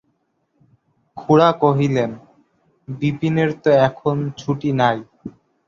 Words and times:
খুড়া 1.17 1.49
কহিলেন, 1.61 2.11
বিপিনের 2.87 3.51
তো 3.63 3.69
এখন 3.87 4.15
ছুটি 4.37 4.69
নাই। 4.81 4.97